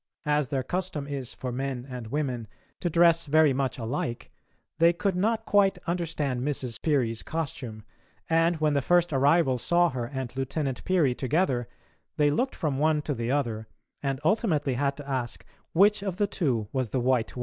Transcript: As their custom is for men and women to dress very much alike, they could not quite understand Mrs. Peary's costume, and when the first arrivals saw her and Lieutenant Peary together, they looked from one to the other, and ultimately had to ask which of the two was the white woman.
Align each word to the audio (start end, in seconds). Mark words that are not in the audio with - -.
As 0.25 0.49
their 0.49 0.63
custom 0.63 1.05
is 1.05 1.35
for 1.35 1.51
men 1.51 1.85
and 1.87 2.07
women 2.07 2.47
to 2.79 2.89
dress 2.89 3.27
very 3.27 3.53
much 3.53 3.77
alike, 3.77 4.31
they 4.79 4.93
could 4.93 5.15
not 5.15 5.45
quite 5.45 5.77
understand 5.85 6.41
Mrs. 6.41 6.81
Peary's 6.81 7.21
costume, 7.21 7.83
and 8.27 8.55
when 8.55 8.73
the 8.73 8.81
first 8.81 9.13
arrivals 9.13 9.61
saw 9.61 9.89
her 9.89 10.05
and 10.05 10.35
Lieutenant 10.35 10.83
Peary 10.85 11.13
together, 11.13 11.67
they 12.17 12.31
looked 12.31 12.55
from 12.55 12.79
one 12.79 13.03
to 13.03 13.13
the 13.13 13.29
other, 13.29 13.67
and 14.01 14.19
ultimately 14.23 14.73
had 14.73 14.97
to 14.97 15.07
ask 15.07 15.45
which 15.71 16.01
of 16.01 16.17
the 16.17 16.25
two 16.25 16.67
was 16.73 16.89
the 16.89 16.99
white 16.99 17.35
woman. 17.35 17.39